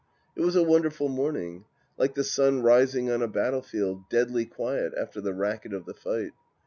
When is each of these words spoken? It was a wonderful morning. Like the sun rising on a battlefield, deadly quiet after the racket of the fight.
It 0.35 0.41
was 0.41 0.55
a 0.55 0.63
wonderful 0.63 1.09
morning. 1.09 1.65
Like 1.95 2.15
the 2.15 2.23
sun 2.23 2.63
rising 2.63 3.11
on 3.11 3.21
a 3.21 3.27
battlefield, 3.27 4.09
deadly 4.09 4.47
quiet 4.47 4.93
after 4.99 5.21
the 5.21 5.35
racket 5.35 5.73
of 5.73 5.85
the 5.85 5.93
fight. 5.93 6.31